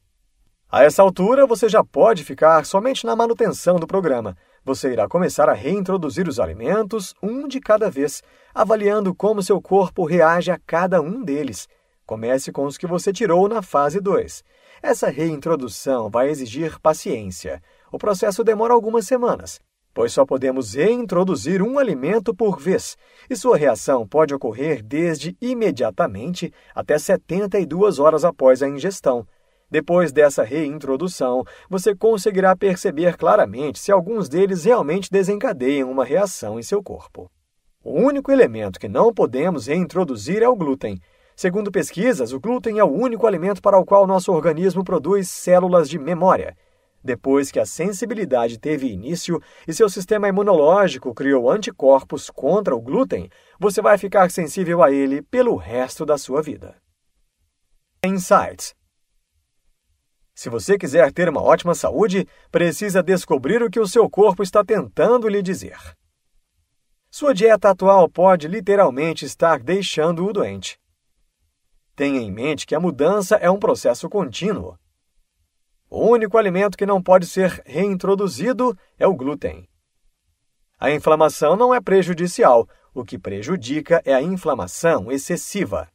A 0.70 0.85
essa 0.85 1.03
altura, 1.03 1.46
você 1.46 1.68
já 1.68 1.83
pode 1.83 2.22
ficar 2.22 2.64
somente 2.64 3.05
na 3.05 3.16
manutenção 3.16 3.77
do 3.77 3.88
programa. 3.88 4.37
Você 4.64 4.92
irá 4.92 5.09
começar 5.09 5.48
a 5.48 5.55
reintroduzir 5.55 6.29
os 6.29 6.38
alimentos, 6.38 7.12
um 7.20 7.48
de 7.48 7.59
cada 7.59 7.90
vez, 7.90 8.22
avaliando 8.55 9.12
como 9.14 9.42
seu 9.42 9.61
corpo 9.61 10.05
reage 10.05 10.53
a 10.53 10.61
cada 10.64 11.01
um 11.01 11.24
deles. 11.24 11.66
Comece 12.07 12.53
com 12.53 12.66
os 12.66 12.79
que 12.79 12.87
você 12.87 13.12
tirou 13.12 13.48
na 13.48 13.62
fase 13.62 13.98
2. 13.98 14.44
Essa 14.81 15.11
reintrodução 15.11 16.09
vai 16.09 16.29
exigir 16.29 16.79
paciência. 16.79 17.61
O 17.90 17.98
processo 17.98 18.44
demora 18.44 18.74
algumas 18.74 19.07
semanas, 19.07 19.61
pois 19.99 20.13
só 20.13 20.25
podemos 20.25 20.75
reintroduzir 20.75 21.61
um 21.61 21.77
alimento 21.77 22.33
por 22.33 22.57
vez, 22.61 22.97
e 23.29 23.35
sua 23.35 23.57
reação 23.57 24.07
pode 24.07 24.33
ocorrer 24.33 24.81
desde 24.81 25.37
imediatamente 25.41 26.53
até 26.73 26.97
72 26.97 27.99
horas 27.99 28.25
após 28.25 28.63
a 28.63 28.69
ingestão. 28.69 29.27
Depois 29.69 30.13
dessa 30.13 30.45
reintrodução, 30.45 31.43
você 31.69 31.97
conseguirá 31.97 32.55
perceber 32.55 33.17
claramente 33.17 33.81
se 33.81 33.91
alguns 33.91 34.29
deles 34.29 34.63
realmente 34.63 35.11
desencadeiam 35.11 35.91
uma 35.91 36.05
reação 36.05 36.61
em 36.61 36.63
seu 36.63 36.81
corpo. 36.81 37.29
O 37.83 38.01
único 38.01 38.31
elemento 38.31 38.79
que 38.79 38.89
não 38.89 39.13
podemos 39.13 39.67
reintroduzir 39.67 40.45
é 40.45 40.49
o 40.49 40.55
glúten. 40.55 41.01
Segundo 41.35 41.73
pesquisas, 41.73 42.33
o 42.33 42.39
glúten 42.39 42.79
é 42.79 42.85
o 42.85 42.93
único 42.93 43.27
alimento 43.27 43.61
para 43.61 43.77
o 43.77 43.85
qual 43.85 44.07
nosso 44.07 44.31
organismo 44.31 44.85
produz 44.85 45.29
células 45.29 45.89
de 45.89 45.99
memória. 45.99 46.57
Depois 47.09 47.51
que 47.51 47.59
a 47.59 47.64
sensibilidade 47.64 48.59
teve 48.59 48.87
início 48.87 49.42
e 49.66 49.73
seu 49.73 49.88
sistema 49.88 50.29
imunológico 50.29 51.14
criou 51.14 51.51
anticorpos 51.51 52.29
contra 52.29 52.77
o 52.77 52.81
glúten, 52.83 53.31
você 53.59 53.81
vai 53.81 53.97
ficar 53.97 54.31
sensível 54.31 54.83
a 54.83 54.92
ele 54.92 55.23
pelo 55.23 55.57
resto 55.57 56.05
da 56.05 56.18
sua 56.18 56.42
vida. 56.42 56.77
Insights 58.05 58.75
se 60.35 60.51
você 60.51 60.77
quiser 60.77 61.11
ter 61.11 61.31
uma 61.31 61.42
ótima 61.42 61.75
saúde, 61.75 62.29
precisa 62.51 63.03
descobrir 63.03 63.62
o 63.62 63.71
que 63.71 63.81
o 63.81 63.88
seu 63.88 64.09
corpo 64.09 64.42
está 64.42 64.62
tentando 64.62 65.27
lhe 65.29 65.42
dizer. 65.42 65.79
Sua 67.11 67.33
dieta 67.33 67.71
atual 67.71 68.07
pode 68.09 68.47
literalmente 68.47 69.25
estar 69.25 69.59
deixando-o 69.61 70.33
doente. 70.33 70.79
Tenha 71.97 72.21
em 72.21 72.31
mente 72.31 72.66
que 72.66 72.75
a 72.75 72.79
mudança 72.79 73.35
é 73.37 73.51
um 73.51 73.59
processo 73.59 74.11
contínuo. 74.11 74.79
O 75.90 76.07
único 76.07 76.37
alimento 76.37 76.77
que 76.77 76.85
não 76.85 77.03
pode 77.03 77.27
ser 77.27 77.62
reintroduzido 77.64 78.77
é 78.98 79.07
o 79.07 79.14
glúten. 79.14 79.66
A 80.79 80.90
inflamação 80.90 81.57
não 81.57 81.74
é 81.74 81.81
prejudicial, 81.81 82.68
o 82.94 83.05
que 83.05 83.18
prejudica 83.18 84.03
é 84.05 84.14
a 84.14 84.22
inflamação 84.22 85.11
excessiva. 85.11 85.88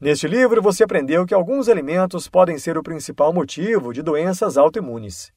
Neste 0.00 0.26
livro, 0.26 0.60
você 0.60 0.84
aprendeu 0.84 1.24
que 1.24 1.34
alguns 1.34 1.68
alimentos 1.68 2.28
podem 2.28 2.58
ser 2.58 2.76
o 2.76 2.82
principal 2.82 3.32
motivo 3.32 3.92
de 3.92 4.02
doenças 4.02 4.56
autoimunes. 4.56 5.30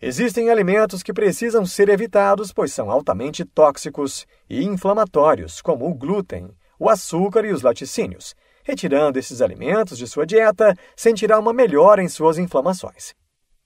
Existem 0.00 0.50
alimentos 0.50 1.02
que 1.02 1.12
precisam 1.12 1.64
ser 1.64 1.88
evitados, 1.88 2.52
pois 2.52 2.72
são 2.72 2.90
altamente 2.90 3.44
tóxicos 3.44 4.26
e 4.50 4.64
inflamatórios, 4.64 5.62
como 5.62 5.88
o 5.88 5.94
glúten, 5.94 6.50
o 6.78 6.88
açúcar 6.88 7.44
e 7.44 7.52
os 7.52 7.62
laticínios, 7.62 8.34
Retirando 8.64 9.18
esses 9.18 9.42
alimentos 9.42 9.98
de 9.98 10.06
sua 10.06 10.24
dieta, 10.24 10.76
sentirá 10.96 11.38
uma 11.38 11.52
melhora 11.52 12.02
em 12.02 12.08
suas 12.08 12.38
inflamações. 12.38 13.12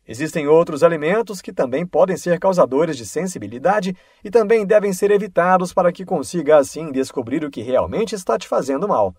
Existem 0.09 0.47
outros 0.47 0.83
alimentos 0.83 1.43
que 1.43 1.53
também 1.53 1.85
podem 1.85 2.17
ser 2.17 2.39
causadores 2.39 2.97
de 2.97 3.05
sensibilidade 3.05 3.95
e 4.25 4.31
também 4.31 4.65
devem 4.65 4.93
ser 4.93 5.11
evitados 5.11 5.73
para 5.73 5.93
que 5.93 6.05
consiga 6.05 6.57
assim 6.57 6.93
descobrir 6.93 7.45
o 7.45 7.51
que 7.51 7.61
realmente 7.61 8.15
está 8.15 8.39
te 8.39 8.47
fazendo 8.47 8.87
mal. 8.87 9.15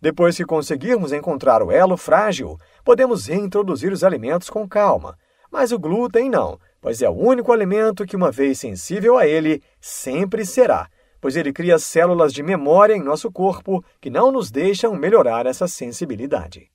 Depois 0.00 0.36
que 0.36 0.44
conseguirmos 0.44 1.12
encontrar 1.12 1.62
o 1.62 1.70
elo 1.70 1.96
frágil, 1.96 2.58
podemos 2.84 3.26
reintroduzir 3.26 3.92
os 3.92 4.02
alimentos 4.02 4.50
com 4.50 4.66
calma, 4.66 5.16
mas 5.50 5.70
o 5.70 5.78
glúten 5.78 6.30
não, 6.30 6.58
pois 6.80 7.02
é 7.02 7.08
o 7.08 7.12
único 7.12 7.52
alimento 7.52 8.06
que, 8.06 8.16
uma 8.16 8.32
vez 8.32 8.58
sensível 8.58 9.18
a 9.18 9.26
ele, 9.26 9.62
sempre 9.80 10.44
será 10.46 10.88
pois 11.22 11.36
ele 11.36 11.52
cria 11.52 11.78
células 11.78 12.32
de 12.32 12.42
memória 12.42 12.94
em 12.94 13.02
nosso 13.02 13.30
corpo 13.30 13.82
que 14.00 14.10
não 14.10 14.32
nos 14.32 14.50
deixam 14.50 14.92
melhorar 14.96 15.46
essa 15.46 15.68
sensibilidade. 15.68 16.68